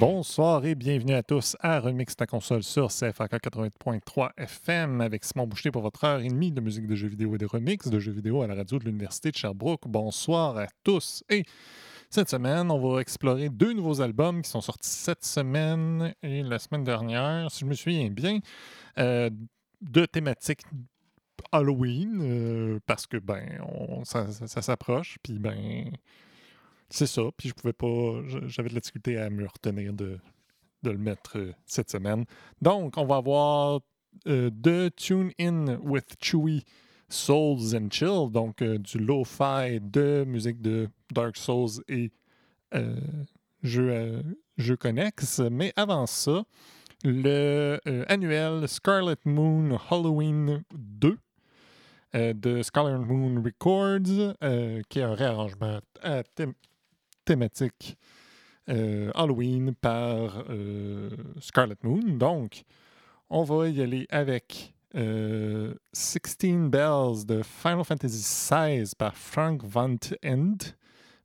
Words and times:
Bonsoir 0.00 0.64
et 0.64 0.74
bienvenue 0.74 1.12
à 1.12 1.22
tous 1.22 1.58
à 1.60 1.78
Remix 1.78 2.16
ta 2.16 2.24
console 2.24 2.62
sur 2.62 2.88
CFAK 2.88 3.32
80.3 3.32 4.30
FM 4.38 5.02
avec 5.02 5.26
Simon 5.26 5.46
Boucher 5.46 5.70
pour 5.70 5.82
votre 5.82 6.02
heure 6.04 6.20
et 6.20 6.28
demie 6.28 6.50
de 6.50 6.62
musique 6.62 6.86
de 6.86 6.94
jeux 6.94 7.08
vidéo 7.08 7.34
et 7.34 7.38
de 7.38 7.44
remix 7.44 7.86
de 7.86 7.98
jeux 8.00 8.12
vidéo 8.12 8.40
à 8.40 8.46
la 8.46 8.54
radio 8.54 8.78
de 8.78 8.86
l'Université 8.86 9.30
de 9.30 9.36
Sherbrooke. 9.36 9.86
Bonsoir 9.86 10.56
à 10.56 10.68
tous. 10.84 11.22
Et 11.28 11.44
cette 12.08 12.30
semaine, 12.30 12.70
on 12.70 12.78
va 12.78 13.02
explorer 13.02 13.50
deux 13.50 13.74
nouveaux 13.74 14.00
albums 14.00 14.40
qui 14.40 14.48
sont 14.48 14.62
sortis 14.62 14.88
cette 14.88 15.22
semaine 15.22 16.14
et 16.22 16.42
la 16.44 16.58
semaine 16.58 16.84
dernière, 16.84 17.50
si 17.50 17.60
je 17.60 17.66
me 17.66 17.74
souviens 17.74 18.08
bien, 18.08 18.38
euh, 18.96 19.28
de 19.82 20.06
thématiques 20.06 20.62
Halloween 21.52 22.20
euh, 22.22 22.80
parce 22.86 23.06
que 23.06 23.18
ben 23.18 23.44
ça 24.04 24.62
s'approche 24.62 25.18
puis 25.22 25.38
ben 25.38 25.90
c'est 26.90 27.06
ça. 27.06 27.22
Puis 27.36 27.48
je 27.48 27.54
pouvais 27.54 27.72
pas. 27.72 28.20
J'avais 28.46 28.68
de 28.68 28.74
la 28.74 28.80
difficulté 28.80 29.16
à 29.18 29.30
me 29.30 29.46
retenir 29.46 29.92
de, 29.92 30.18
de 30.82 30.90
le 30.90 30.98
mettre 30.98 31.38
euh, 31.38 31.52
cette 31.66 31.90
semaine. 31.90 32.24
Donc, 32.60 32.96
on 32.96 33.04
va 33.06 33.16
avoir 33.16 33.80
euh, 34.26 34.50
de 34.52 34.90
Tune 34.96 35.30
In 35.40 35.76
with 35.82 36.16
Chewy 36.20 36.64
Souls 37.08 37.74
and 37.74 37.88
Chill, 37.90 38.30
donc 38.30 38.62
euh, 38.62 38.78
du 38.78 38.98
lo-fi 38.98 39.80
de 39.80 40.24
musique 40.26 40.60
de 40.60 40.88
Dark 41.12 41.36
Souls 41.36 41.82
et 41.88 42.10
euh, 42.74 43.00
jeux, 43.62 43.90
euh, 43.90 44.22
jeux 44.58 44.76
connexes. 44.76 45.40
Mais 45.50 45.72
avant 45.76 46.06
ça, 46.06 46.44
le 47.04 47.78
annuel 48.08 48.68
Scarlet 48.68 49.16
Moon 49.24 49.76
Halloween 49.90 50.62
2 50.72 51.18
euh, 52.14 52.32
de 52.32 52.62
Scarlet 52.62 52.98
Moon 52.98 53.42
Records, 53.42 54.34
qui 54.88 54.98
est 54.98 55.02
un 55.02 55.14
réarrangement 55.14 55.80
à 56.02 56.22
thème- 56.22 56.54
thématique 57.24 57.96
euh, 58.68 59.10
Halloween 59.14 59.74
par 59.74 60.44
euh, 60.48 61.10
Scarlet 61.40 61.76
Moon. 61.82 62.16
Donc, 62.18 62.62
on 63.28 63.42
va 63.42 63.68
y 63.68 63.82
aller 63.82 64.06
avec 64.10 64.74
euh, 64.94 65.74
16 65.92 66.68
Bells 66.68 67.26
de 67.26 67.42
Final 67.42 67.84
Fantasy 67.84 68.20
XVI 68.20 68.92
par 68.96 69.16
Frank 69.16 69.62
Van 69.64 69.96
End. 70.24 70.56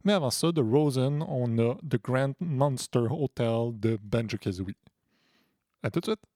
Mais 0.03 0.13
avant 0.13 0.29
ça, 0.29 0.51
de 0.51 0.61
Rosen, 0.61 1.23
on 1.27 1.57
a 1.57 1.75
The 1.87 2.01
Grand 2.01 2.33
Monster 2.39 3.07
Hotel 3.09 3.71
de 3.79 3.97
Banjo 4.01 4.37
Kazooie. 4.37 4.75
À 5.81 5.89
tout 5.89 5.99
de 5.99 6.05
suite! 6.05 6.34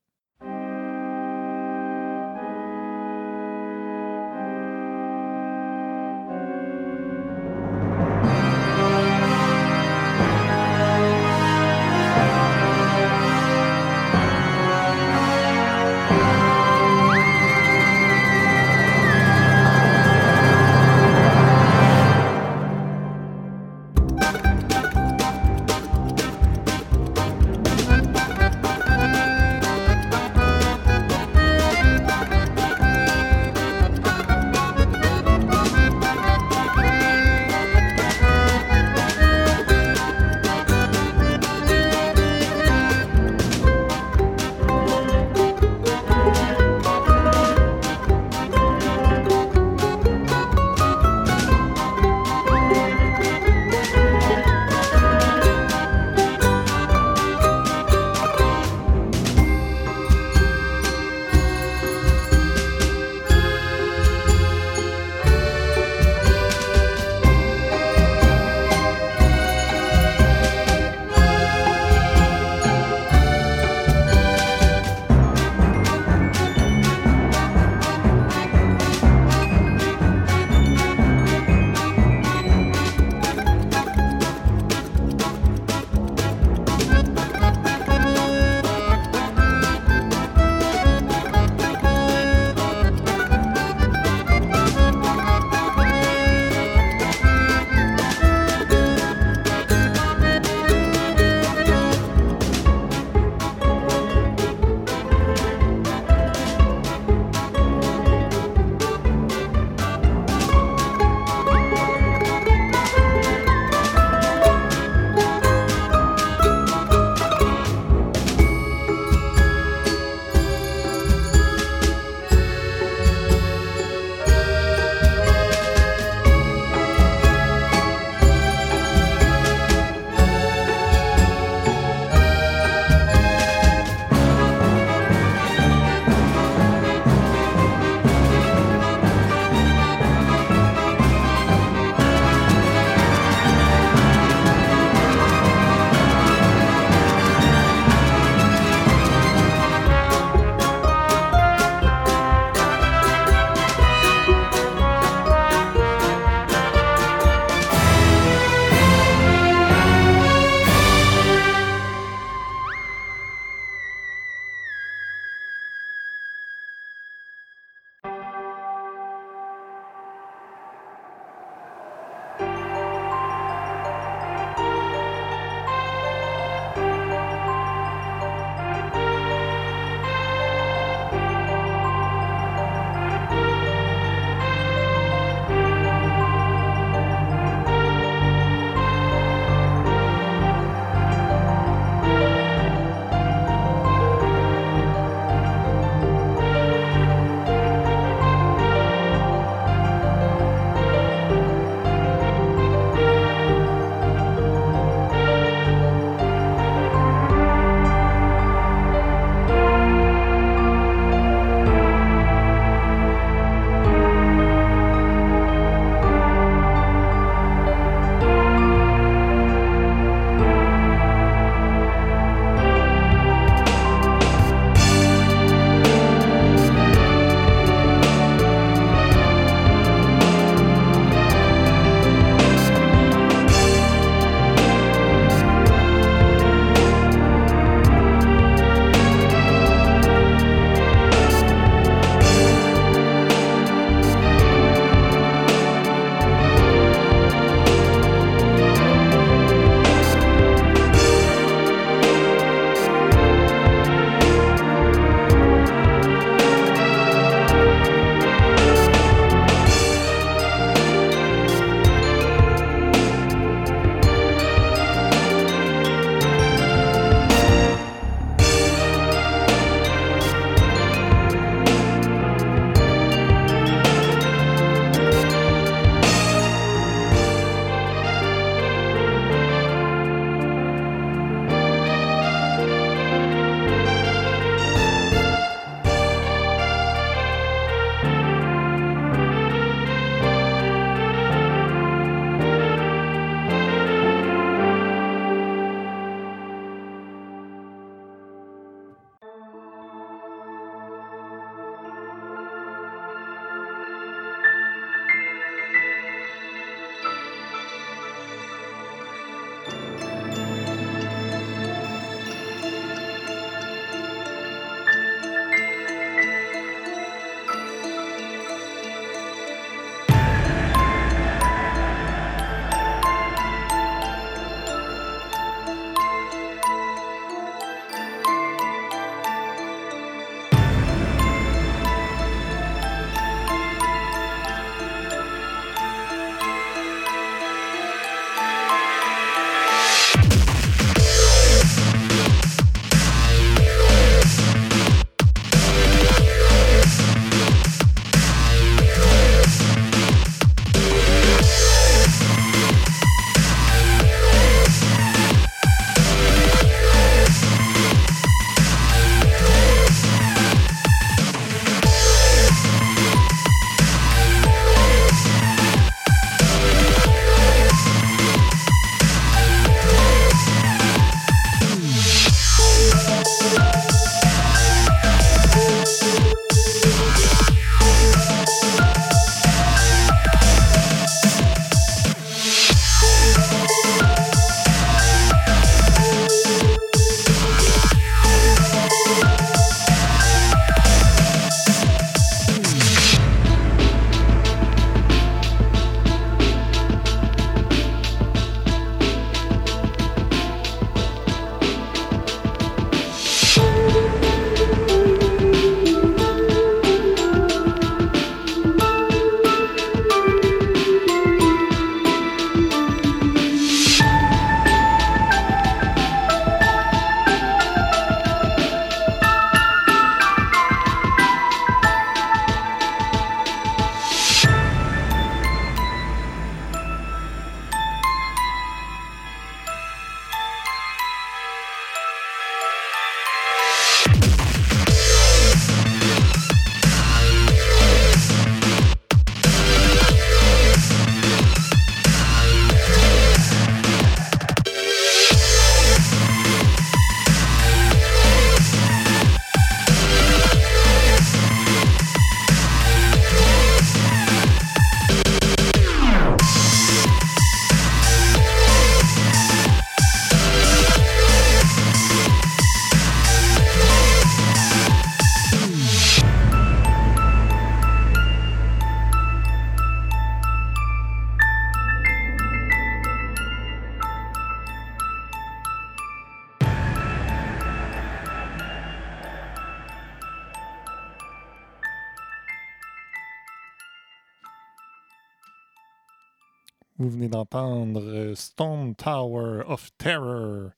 Tower 488.93 489.63
of 489.67 489.89
Terror 489.97 490.71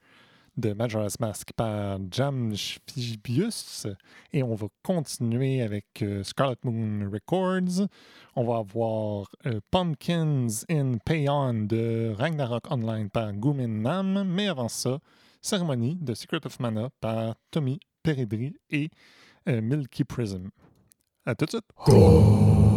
de 0.57 0.73
Majora's 0.73 1.19
Mask 1.19 1.51
par 1.55 1.99
Jam 2.11 2.53
Fibius. 2.55 3.87
Et 4.33 4.43
on 4.43 4.55
va 4.55 4.67
continuer 4.83 5.61
avec 5.61 5.85
euh, 6.01 6.23
Scarlet 6.23 6.57
Moon 6.63 7.09
Records. 7.11 7.87
On 8.35 8.43
va 8.43 8.57
avoir 8.57 9.29
euh, 9.45 9.59
Pumpkins 9.71 10.47
in 10.69 10.97
Payon 11.05 11.65
de 11.67 12.13
Ragnarok 12.17 12.69
Online 12.69 13.09
par 13.09 13.31
Gumin 13.33 13.67
Nam. 13.67 14.23
Mais 14.27 14.47
avant 14.47 14.69
ça, 14.69 14.99
Cérémonie 15.41 15.97
de 15.99 16.13
Secret 16.13 16.45
of 16.45 16.59
Mana 16.59 16.89
par 16.99 17.35
Tommy 17.49 17.79
Peridri 18.03 18.55
et 18.69 18.89
Milky 19.47 20.03
Prism. 20.03 20.49
À 21.25 21.35
tout 21.35 21.45
de 21.45 21.51
suite! 21.51 22.70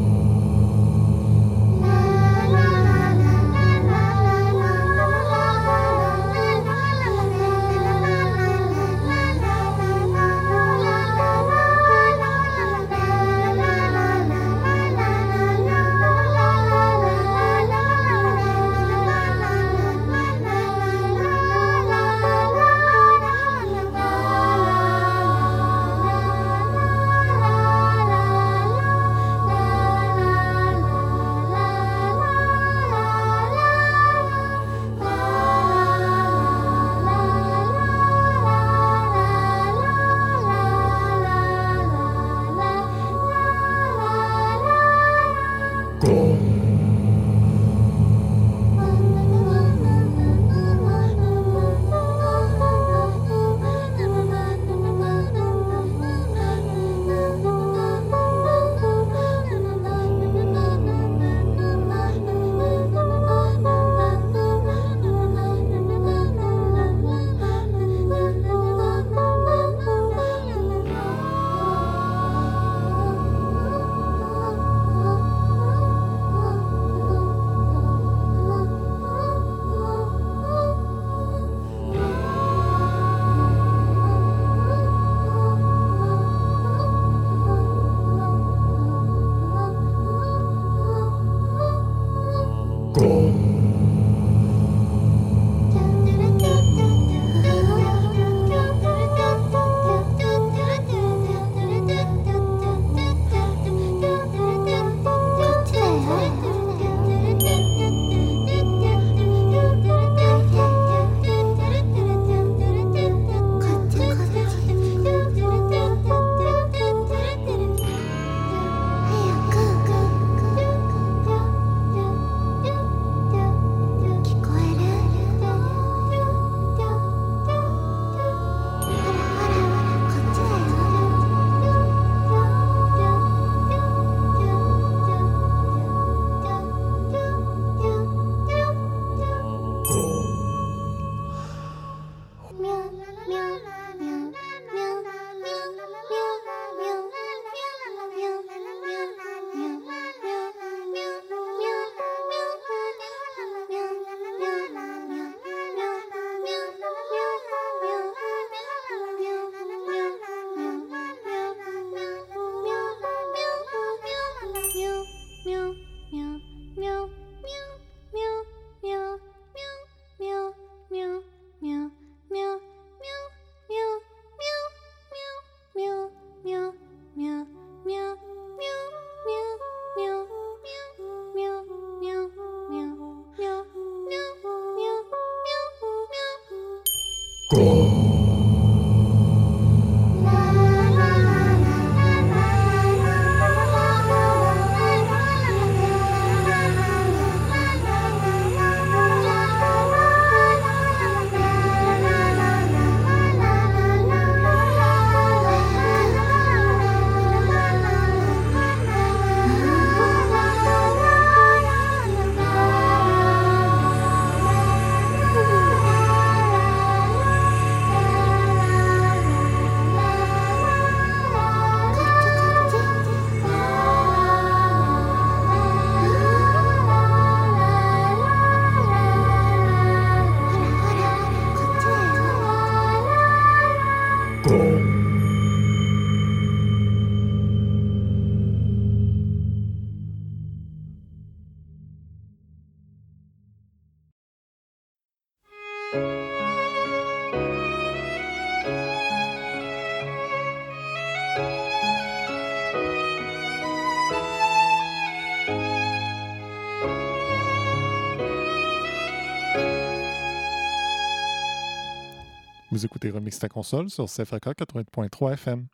Vous 262.74 262.84
écoutez 262.84 263.08
Remix 263.08 263.38
ta 263.38 263.48
console 263.48 263.88
sur 263.88 264.06
CFRK 264.06 264.46
80.3 264.46 265.34
FM. 265.34 265.68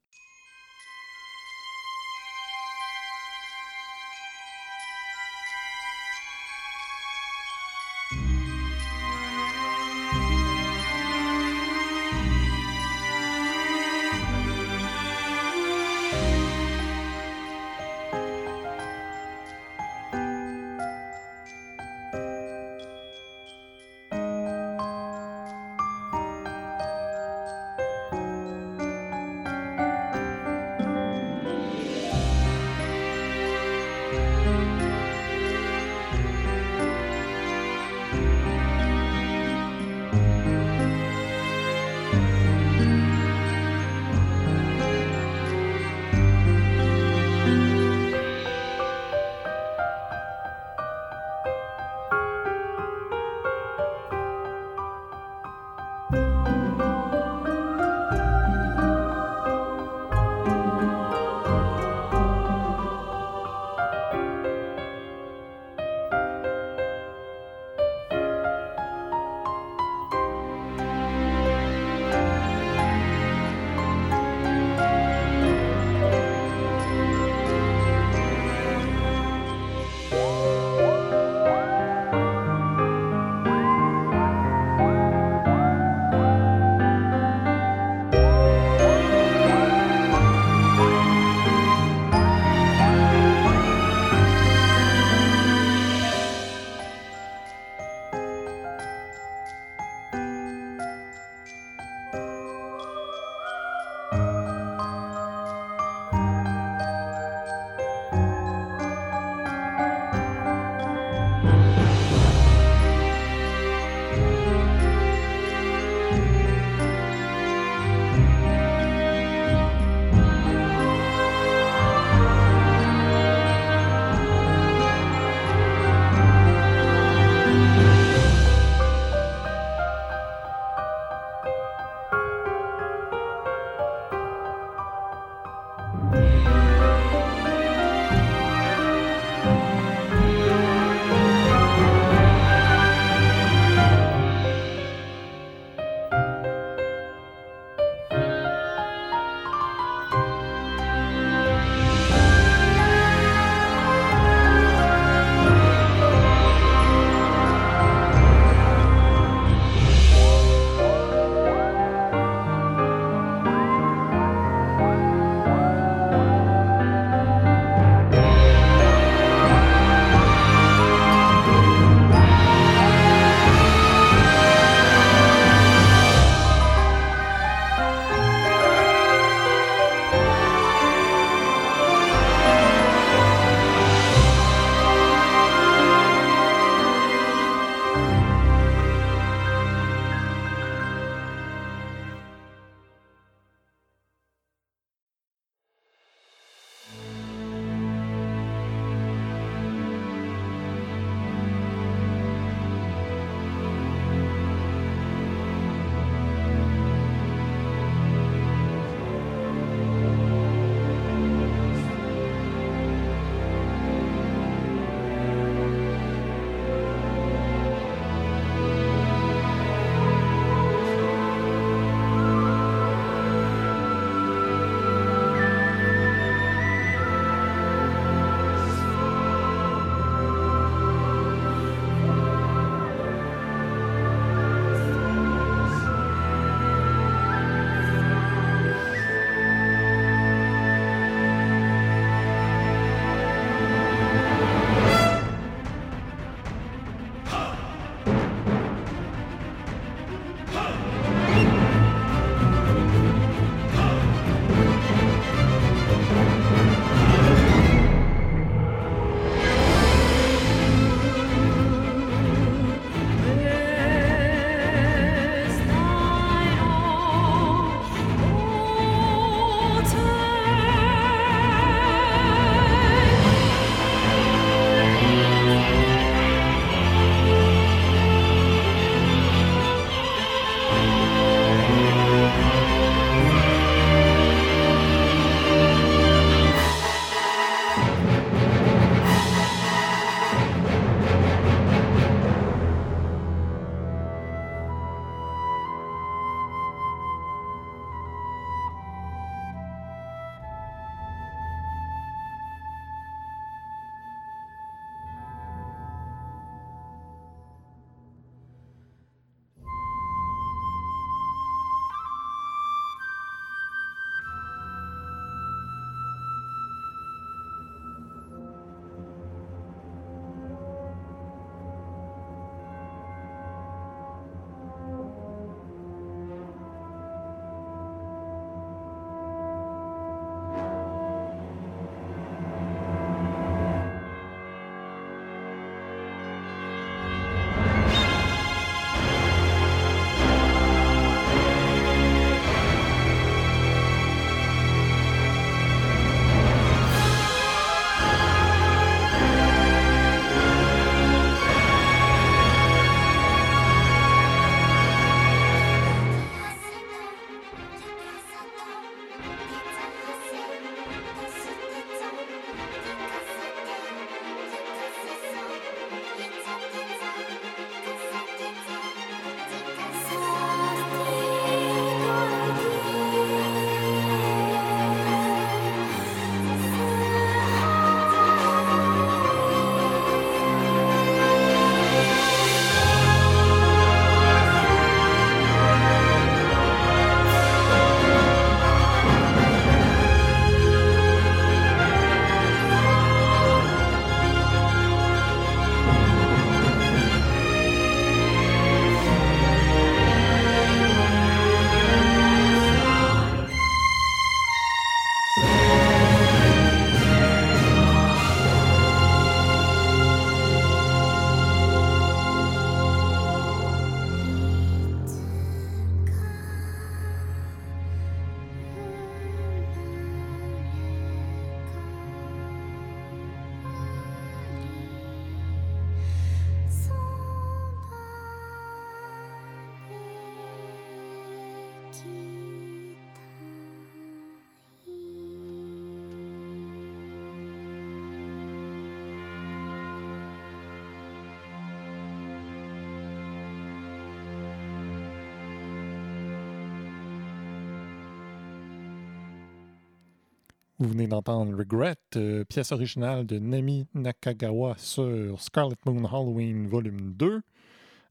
Vous 450.81 450.89
venez 450.89 451.07
d'entendre 451.07 451.55
Regret, 451.59 451.97
euh, 452.17 452.43
pièce 452.45 452.73
originale 452.73 453.27
de 453.27 453.39
Nami 453.39 453.87
Nakagawa 453.93 454.77
sur 454.79 455.39
Scarlet 455.39 455.77
Moon 455.85 456.07
Halloween 456.07 456.69
Volume 456.69 457.13
2. 457.13 457.43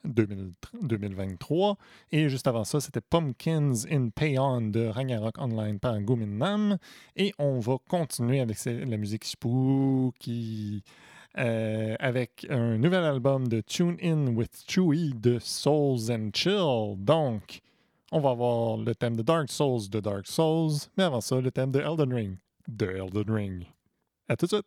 2023. 0.06 1.78
Et 2.12 2.30
juste 2.30 2.46
avant 2.46 2.64
ça, 2.64 2.80
c'était 2.80 3.02
Pumpkins 3.02 3.74
in 3.90 4.10
Payon 4.10 4.62
de 4.62 4.86
Ragnarok 4.86 5.40
Online 5.40 5.80
par 5.80 6.00
Nam. 6.00 6.78
Et 7.16 7.34
on 7.40 7.60
va 7.60 7.78
continuer 7.90 8.40
avec 8.40 8.64
la 8.64 8.98
musique 8.98 9.26
spooky. 9.26 10.84
Euh, 11.40 11.96
avec 12.00 12.46
un 12.52 12.78
nouvel 12.78 13.04
album 13.04 13.48
de 13.48 13.62
Tune 13.62 13.98
In 14.02 14.28
with 14.36 14.64
Chewy 14.68 15.16
de 15.16 15.40
Souls 15.40 16.12
and 16.12 16.30
Chill. 16.36 16.96
Donc, 16.98 17.62
on 18.12 18.20
va 18.20 18.30
avoir 18.30 18.78
le 18.78 18.94
thème 18.94 19.16
de 19.16 19.24
Dark 19.24 19.50
Souls 19.50 19.90
de 19.90 20.00
Dark 20.00 20.28
Souls, 20.28 20.78
mais 20.98 21.04
avant 21.06 21.20
ça, 21.20 21.42
le 21.42 21.50
thème 21.50 21.72
de 21.72 21.80
Elden 21.80 22.14
Ring 22.14 22.38
de 22.70 22.86
Elden 22.86 23.32
Ring. 23.32 23.68
À 24.28 24.38
tout 24.38 24.48
de 24.48 24.64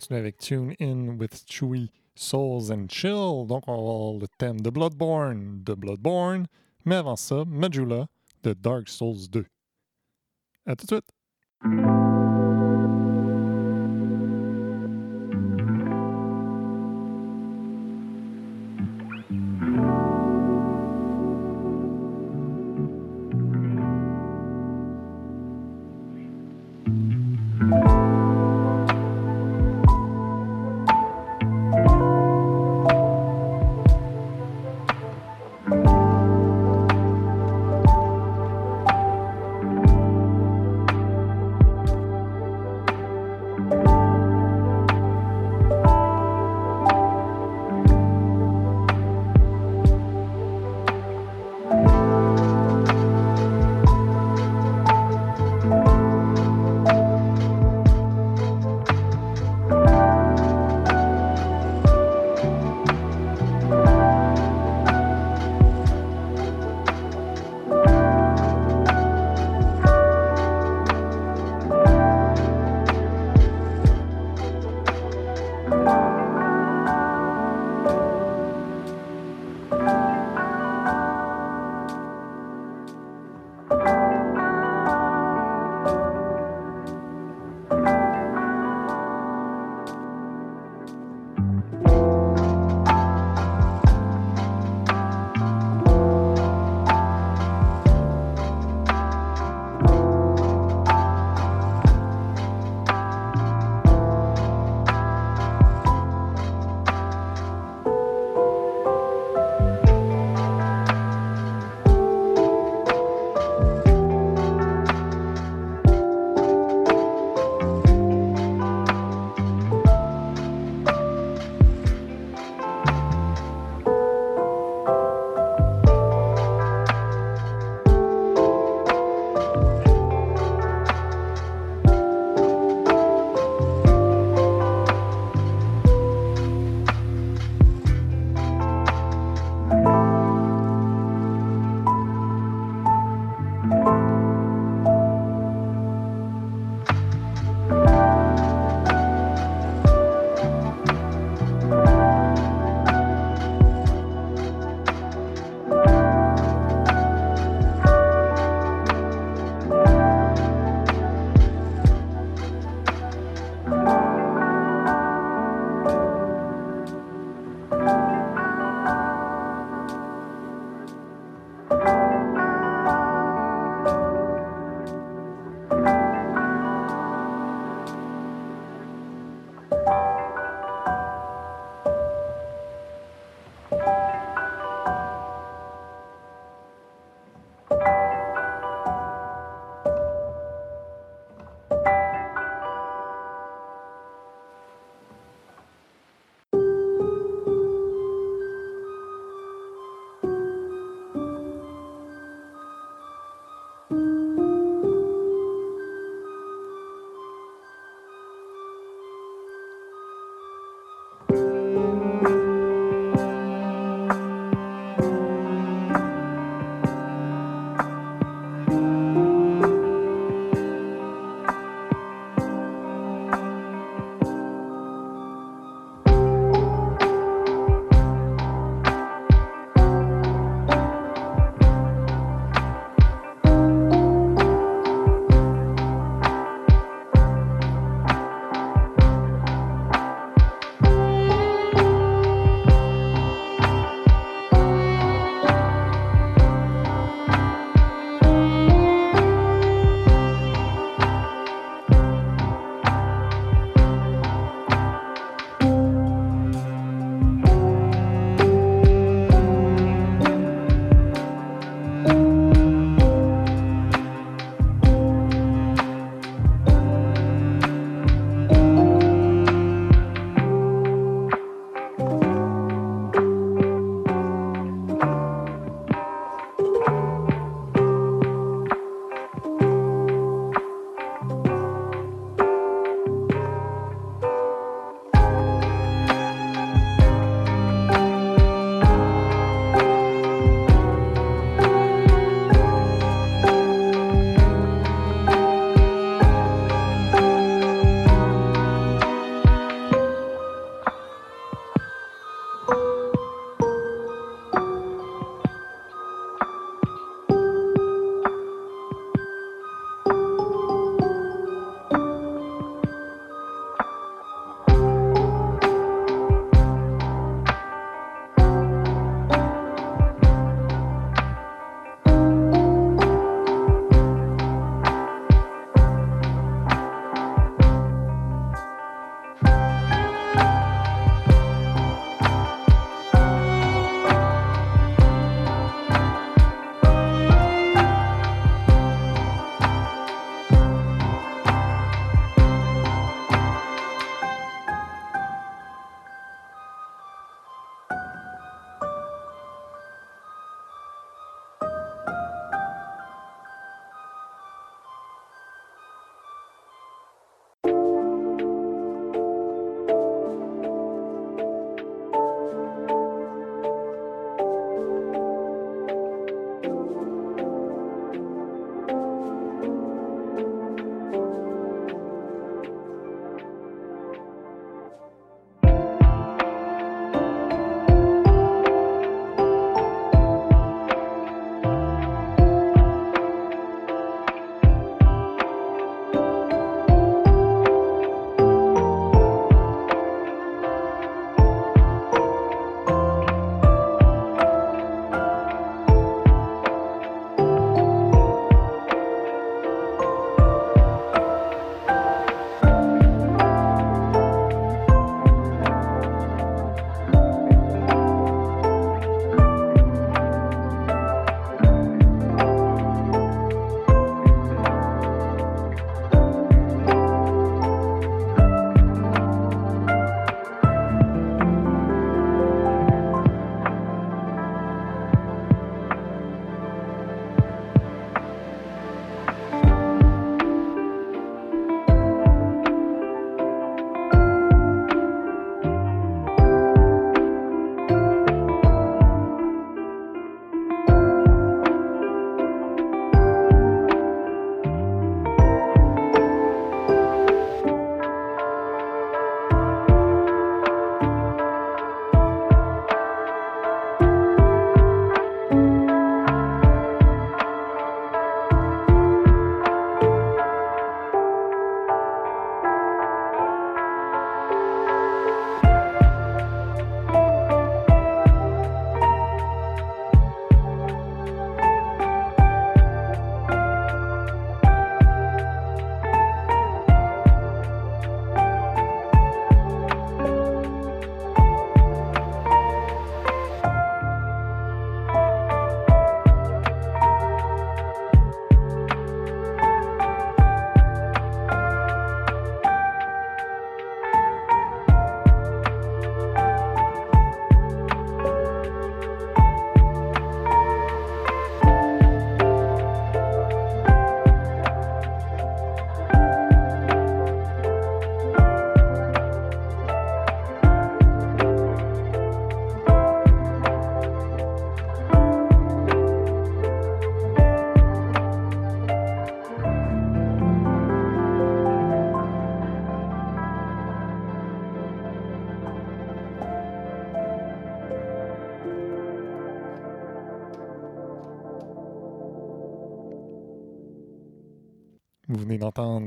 suite! 0.00 0.08
continuer 0.08 0.20
avec 0.20 0.38
Tune 0.38 0.74
In 0.80 1.18
with 1.18 1.44
Chewy 1.48 1.90
Souls 2.14 2.70
and 2.70 2.86
Chill. 2.88 3.46
Donc, 3.46 3.64
on 3.66 3.72
va 3.72 3.78
avoir 3.78 4.20
le 4.20 4.28
thème 4.38 4.60
de 4.60 4.70
Bloodborne, 4.70 5.62
de 5.62 5.74
Bloodborne. 5.74 6.46
Mais 6.84 6.96
avant 6.96 7.16
ça, 7.16 7.44
Majula 7.46 8.06
de 8.42 8.52
Dark 8.52 8.88
Souls 8.88 9.28
2. 9.30 9.44
À 10.66 10.76
tout 10.76 10.86
de 10.86 11.00
suite! 11.00 12.05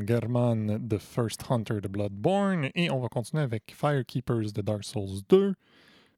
German, 0.07 0.87
The 0.87 0.97
First 0.97 1.43
Hunter 1.49 1.81
de 1.81 1.87
Bloodborne, 1.87 2.69
et 2.75 2.89
on 2.89 2.99
va 2.99 3.07
continuer 3.07 3.43
avec 3.43 3.73
Firekeepers 3.75 4.51
de 4.53 4.61
Dark 4.61 4.83
Souls 4.83 5.21
2. 5.29 5.53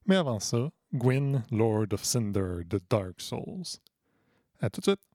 Mais 0.05 0.15
avant 0.15 0.39
ça, 0.39 0.69
Gwyn, 0.93 1.43
Lord 1.51 1.93
of 1.93 2.03
Cinder 2.03 2.63
de 2.65 2.79
Dark 2.89 3.19
Souls. 3.21 3.79
À 4.59 4.69
tout 4.69 4.81
de 4.81 4.85
suite! 4.85 5.10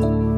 Vous 0.00 0.29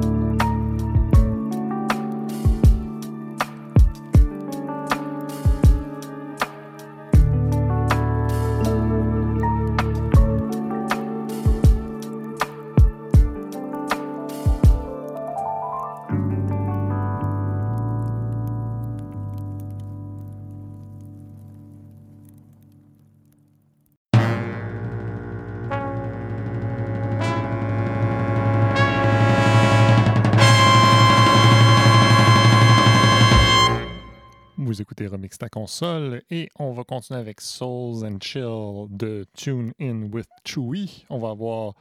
console 35.49 36.23
et 36.31 36.49
on 36.59 36.73
va 36.73 36.85
continuer 36.85 37.21
avec 37.21 37.41
Souls 37.41 38.05
and 38.05 38.19
Chill 38.21 38.87
de 38.91 39.25
Tune 39.35 39.73
In 39.81 40.11
with 40.13 40.29
Chewy. 40.45 41.05
On 41.11 41.19
va 41.19 41.31
avoir 41.31 41.75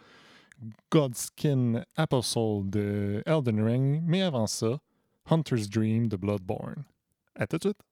Godskin 0.92 1.84
Apple 1.96 2.22
Soul 2.22 2.70
de 2.70 3.24
Elden 3.26 3.64
Ring, 3.64 4.02
mais 4.06 4.22
avant 4.22 4.48
ça, 4.48 4.80
Hunter's 5.30 5.70
Dream 5.70 6.08
de 6.08 6.16
Bloodborne. 6.16 6.84
À 7.36 7.48
tout 7.48 7.58
de 7.58 7.64
suite! 7.64 7.91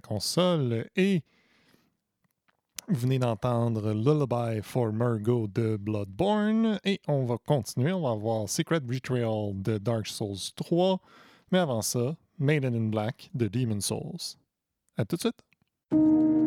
Console 0.00 0.86
et 0.96 1.22
vous 2.88 3.00
venez 3.00 3.18
d'entendre 3.18 3.92
Lullaby 3.92 4.60
for 4.62 4.92
Murgo 4.92 5.46
de 5.46 5.78
Bloodborne 5.78 6.78
et 6.84 7.00
on 7.08 7.24
va 7.24 7.38
continuer. 7.46 7.92
On 7.92 8.02
va 8.02 8.14
voir 8.14 8.48
Secret 8.48 8.80
Betrayal 8.80 9.52
de 9.54 9.78
Dark 9.78 10.06
Souls 10.06 10.52
3. 10.54 11.00
Mais 11.50 11.60
avant 11.60 11.80
ça, 11.80 12.14
Maiden 12.38 12.74
in 12.74 12.90
Black 12.90 13.30
de 13.32 13.48
Demon 13.48 13.80
Souls. 13.80 14.36
À 14.98 15.06
tout 15.06 15.16
de 15.16 15.20
suite! 15.22 16.43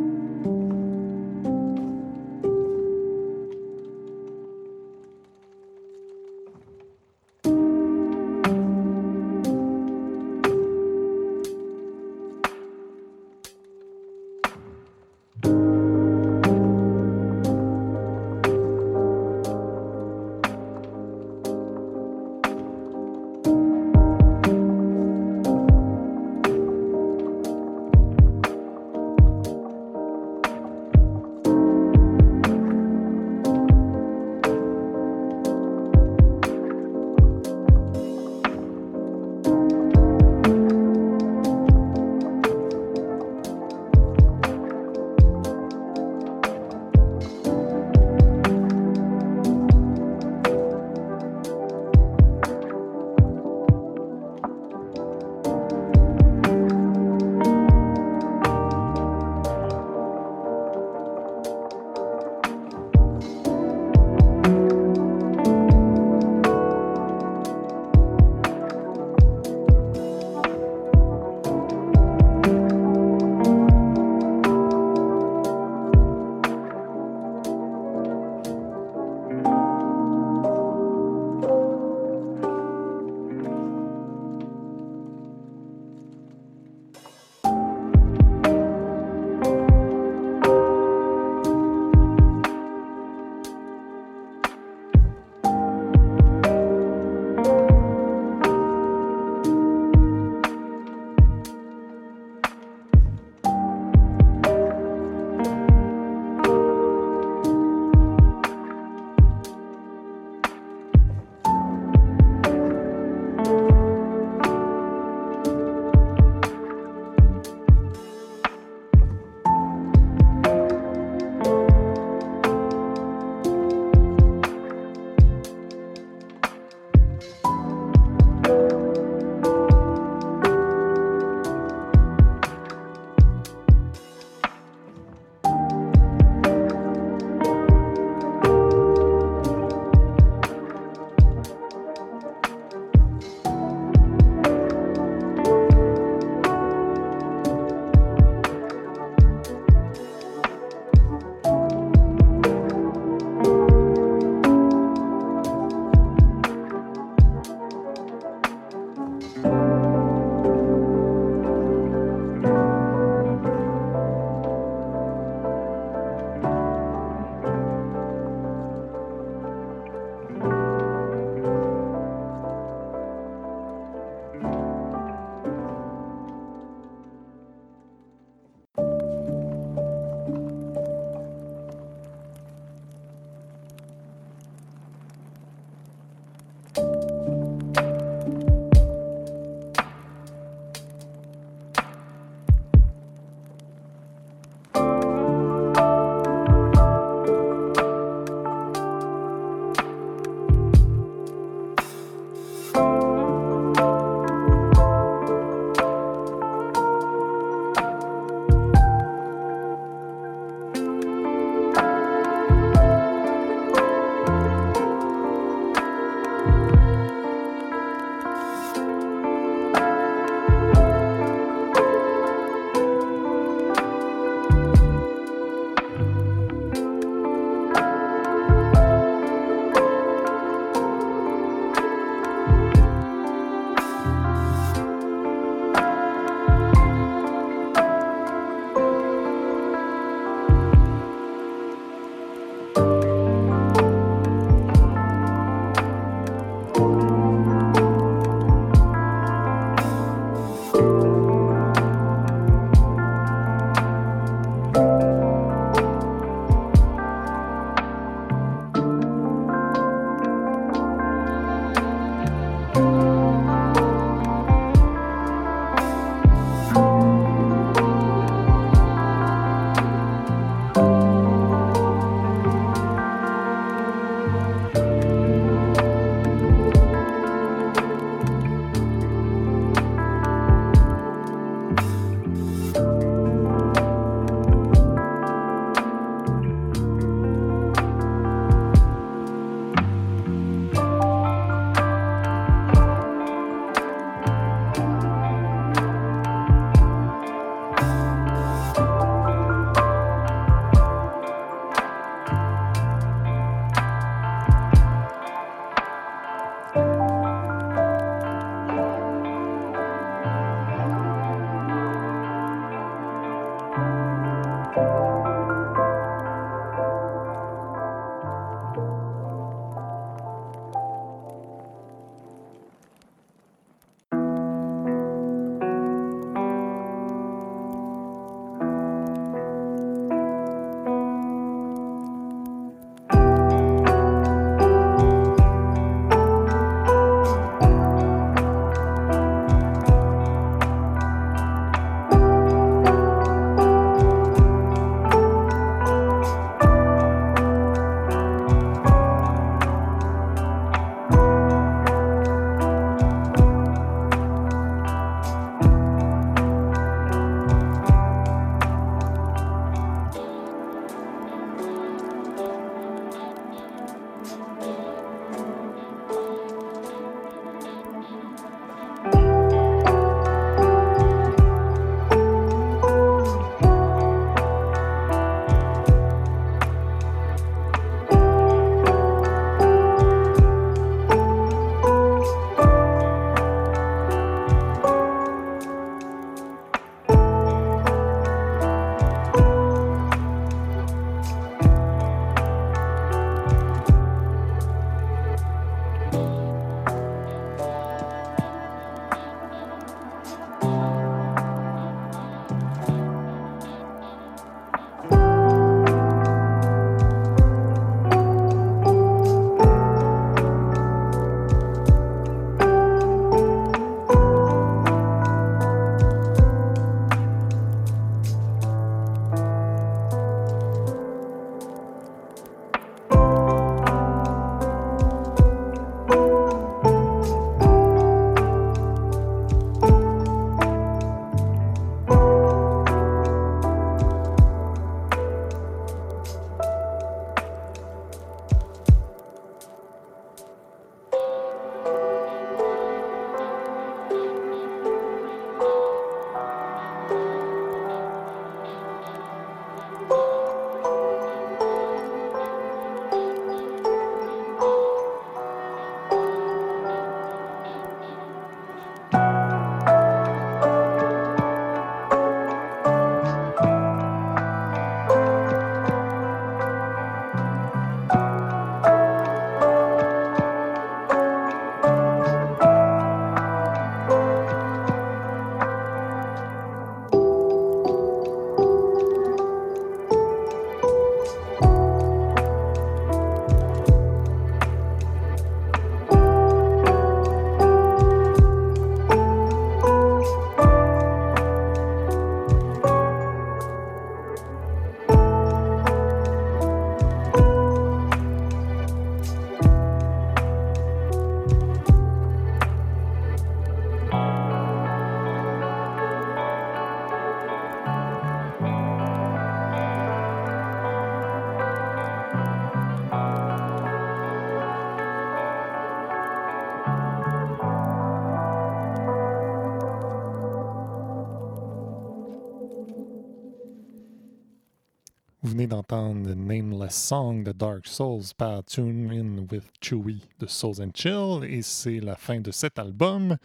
D'entendre 525.68 526.34
Nameless 526.34 526.96
Song 526.96 527.44
de 527.44 527.52
Dark 527.52 527.86
Souls 527.86 528.34
par 528.38 528.64
Tune 528.64 529.12
In 529.12 529.46
with 529.52 529.66
Chewy 529.82 530.22
de 530.40 530.48
Souls 530.48 530.82
and 530.82 530.92
Chill 530.94 531.44
et 531.44 531.62
c'est 531.62 532.00
la 532.00 532.16
fin 532.16 532.40
de 532.40 532.52
cet 532.52 532.80
album. 532.80 533.38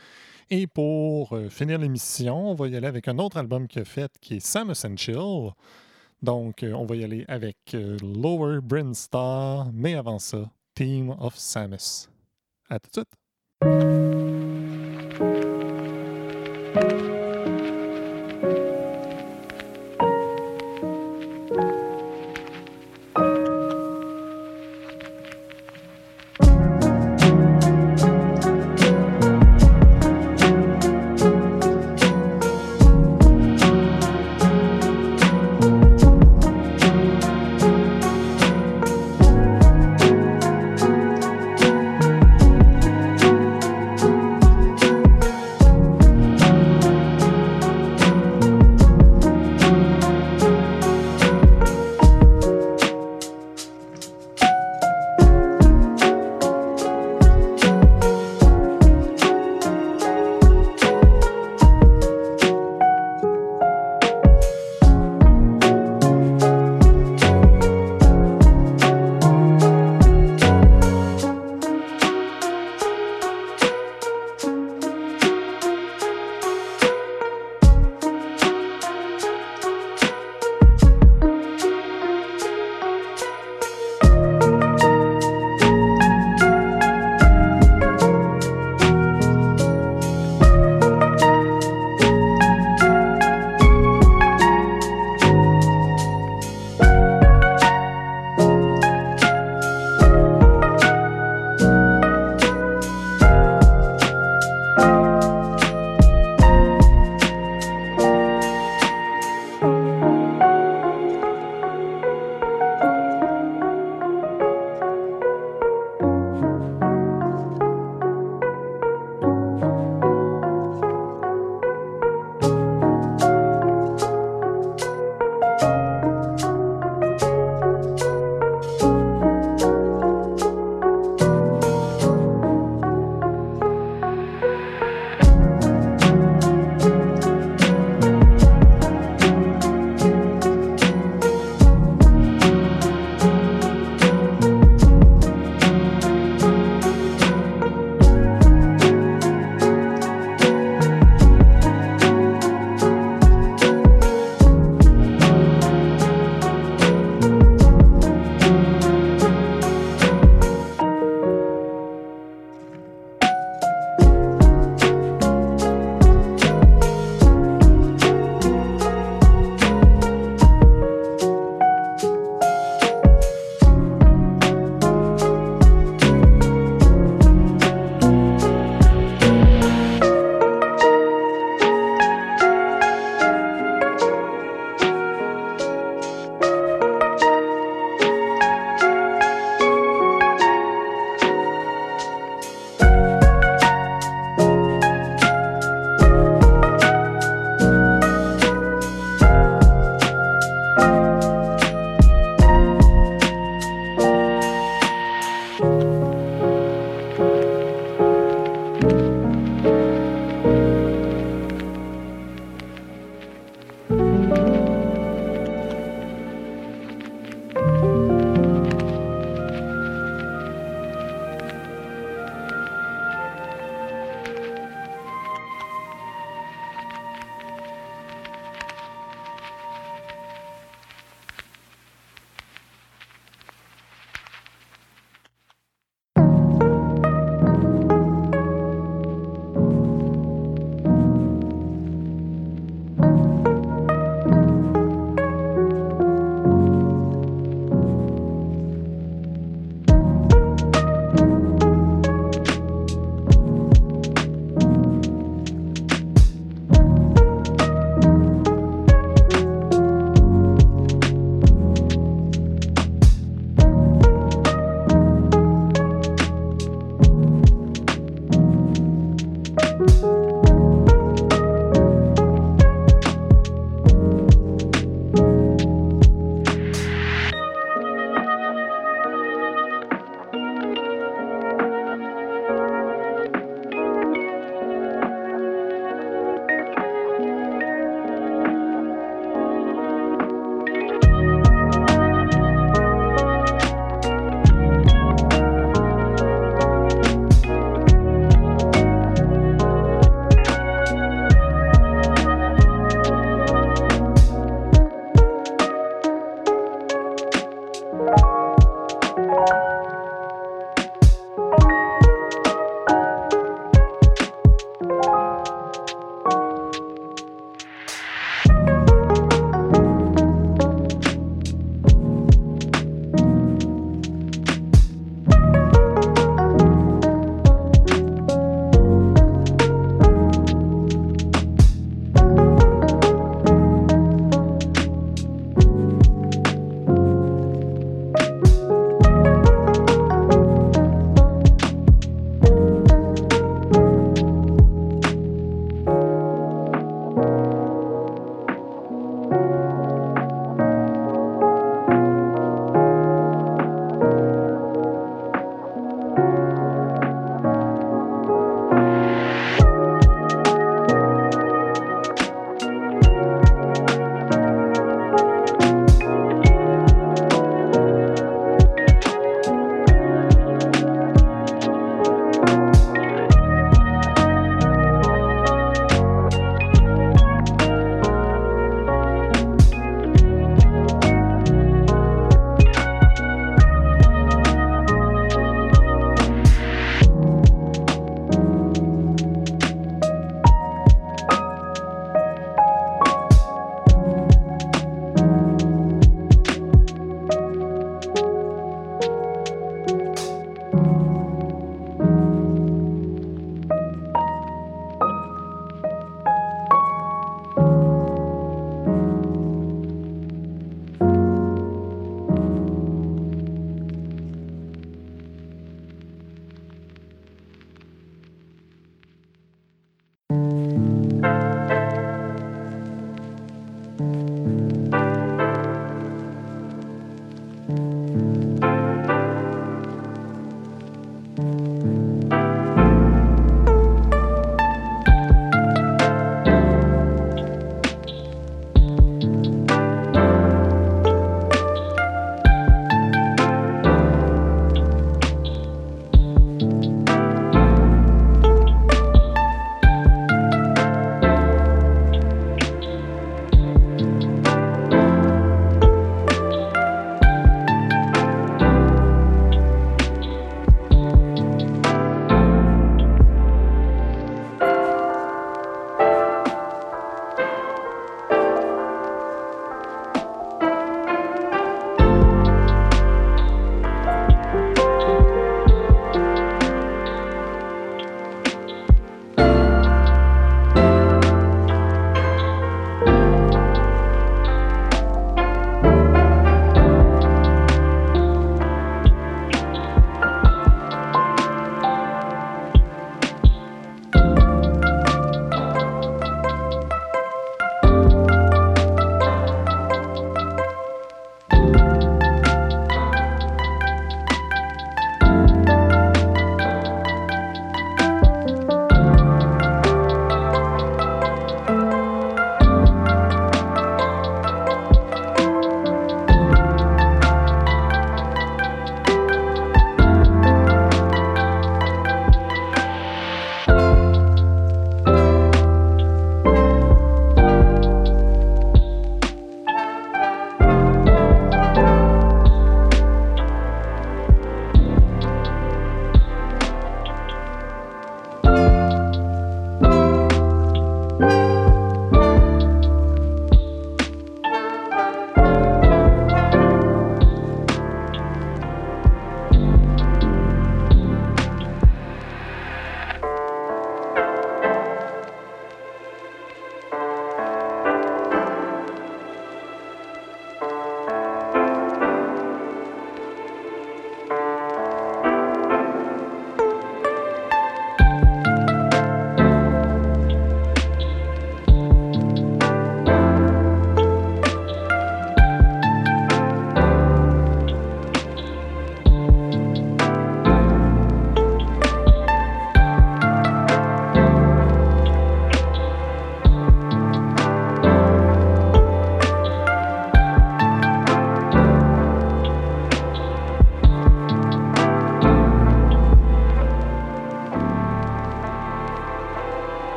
Et 0.49 0.67
pour 0.67 1.33
euh, 1.33 1.49
finir 1.49 1.79
l'émission, 1.79 2.51
on 2.51 2.55
va 2.55 2.69
y 2.69 2.77
aller 2.77 2.87
avec 2.87 3.09
un 3.09 3.19
autre 3.19 3.37
album 3.37 3.67
qu'il 3.67 3.83
a 3.83 3.85
fait 3.85 4.13
qui 4.21 4.37
est 4.37 4.41
Samus 4.41 4.85
and 4.85 4.97
Chill. 4.97 5.51
Donc, 6.23 6.63
euh, 6.63 6.73
on 6.73 6.87
va 6.87 6.97
y 6.97 7.05
aller 7.05 7.25
avec 7.29 7.57
euh, 7.75 7.97
Lower 8.01 8.61
Brinstar, 8.63 9.71
mais 9.73 9.95
avant 9.95 10.19
ça, 10.19 10.51
Team 10.75 11.17
of 11.19 11.37
Samus. 11.37 12.09
À 12.71 12.79
tout 12.79 12.89
de 12.89 13.07
suite! 16.83 17.22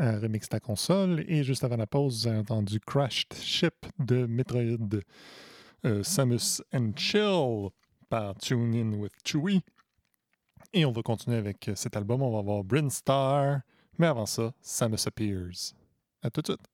À 0.00 0.18
Remix 0.18 0.48
ta 0.48 0.60
console 0.60 1.24
et 1.28 1.44
juste 1.44 1.62
avant 1.62 1.76
la 1.76 1.86
pause, 1.86 2.22
vous 2.22 2.28
avez 2.28 2.38
entendu 2.38 2.80
Crashed 2.80 3.34
Ship 3.34 3.74
de 3.98 4.24
Metroid 4.24 5.00
euh, 5.84 6.02
Samus 6.02 6.62
and 6.72 6.92
Chill 6.96 7.68
par 8.08 8.34
Tune 8.36 8.74
In 8.74 8.98
with 8.98 9.12
Chewie. 9.24 9.60
Et 10.72 10.86
on 10.86 10.92
va 10.92 11.02
continuer 11.02 11.36
avec 11.36 11.70
cet 11.74 11.96
album. 11.96 12.22
On 12.22 12.32
va 12.32 12.40
voir 12.40 12.64
Bryn 12.64 12.88
Star. 12.88 13.60
Mais 13.98 14.06
avant 14.06 14.26
ça, 14.26 14.54
Samus 14.62 15.06
Appears. 15.06 15.74
À 16.22 16.30
tout 16.30 16.40
de 16.40 16.46
suite. 16.46 16.69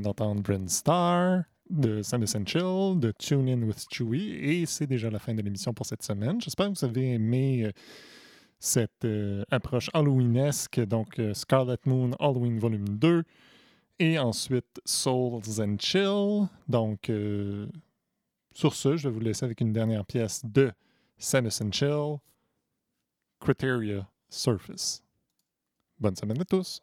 D'entendre 0.00 0.42
Brand 0.42 0.68
Star 0.68 1.44
de 1.70 2.02
and 2.36 2.46
Chill, 2.46 2.98
de 2.98 3.12
Tune 3.12 3.48
In 3.48 3.62
with 3.62 3.86
Chewie, 3.90 4.32
et 4.32 4.66
c'est 4.66 4.86
déjà 4.86 5.10
la 5.10 5.18
fin 5.18 5.34
de 5.34 5.42
l'émission 5.42 5.74
pour 5.74 5.86
cette 5.86 6.02
semaine. 6.02 6.40
J'espère 6.40 6.70
que 6.70 6.78
vous 6.78 6.84
avez 6.84 7.12
aimé 7.12 7.64
euh, 7.64 7.72
cette 8.58 9.04
euh, 9.04 9.44
approche 9.50 9.90
Halloweenesque, 9.92 10.80
donc 10.80 11.18
euh, 11.18 11.34
Scarlet 11.34 11.78
Moon 11.84 12.12
Halloween 12.18 12.58
Volume 12.58 12.88
2, 12.88 13.24
et 13.98 14.18
ensuite 14.18 14.80
Souls 14.84 15.42
and 15.60 15.76
Chill. 15.78 16.48
Donc, 16.68 17.10
sur 18.54 18.74
ce, 18.74 18.96
je 18.96 19.08
vais 19.08 19.14
vous 19.14 19.20
laisser 19.20 19.44
avec 19.44 19.60
une 19.60 19.72
dernière 19.72 20.06
pièce 20.06 20.42
de 20.44 20.70
and 21.34 21.72
Chill, 21.72 22.18
Criteria 23.40 24.08
Surface. 24.28 25.02
Bonne 25.98 26.14
semaine 26.14 26.40
à 26.40 26.44
tous! 26.44 26.80